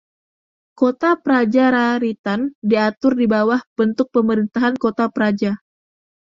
[0.79, 5.51] Kota Praja Raritan diatur di bawah bentuk pemerintahan Kota Praja.